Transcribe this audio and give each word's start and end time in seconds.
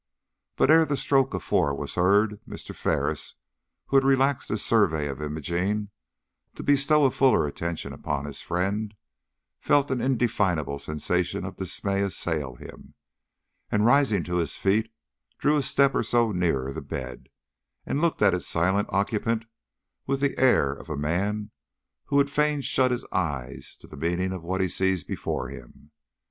But 0.55 0.71
ere 0.71 0.83
the 0.83 0.97
stroke 0.97 1.35
of 1.35 1.43
four 1.43 1.75
was 1.75 1.93
heard, 1.93 2.39
Mr. 2.49 2.73
Ferris, 2.73 3.35
who 3.85 3.97
had 3.97 4.03
relaxed 4.03 4.49
his 4.49 4.65
survey 4.65 5.07
of 5.07 5.21
Imogene 5.21 5.91
to 6.55 6.63
bestow 6.63 7.05
a 7.05 7.11
fuller 7.11 7.45
attention 7.45 7.93
upon 7.93 8.25
his 8.25 8.41
friend, 8.41 8.95
felt 9.59 9.91
an 9.91 10.01
indefinable 10.01 10.79
sensation 10.79 11.45
of 11.45 11.57
dismay 11.57 12.01
assail 12.01 12.55
him, 12.55 12.95
and 13.71 13.85
rising 13.85 14.23
to 14.23 14.37
his 14.37 14.57
feet, 14.57 14.91
drew 15.37 15.55
a 15.55 15.61
step 15.61 15.93
or 15.93 16.01
so 16.01 16.31
nearer 16.31 16.73
the 16.73 16.81
bed, 16.81 17.29
and 17.85 18.01
looked 18.01 18.23
at 18.23 18.33
its 18.33 18.47
silent 18.47 18.87
occupant 18.91 19.45
with 20.07 20.19
the 20.19 20.35
air 20.39 20.73
of 20.73 20.89
a 20.89 20.97
man 20.97 21.51
who 22.05 22.15
would 22.15 22.31
fain 22.31 22.59
shut 22.61 22.89
his 22.89 23.05
eyes 23.11 23.75
to 23.75 23.85
the 23.85 23.95
meaning 23.97 24.31
of 24.33 24.41
what 24.41 24.61
he 24.61 24.67
sees 24.67 25.03
before 25.03 25.49
him. 25.49 25.91